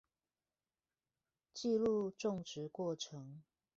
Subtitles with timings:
[1.53, 3.43] 記錄種植過程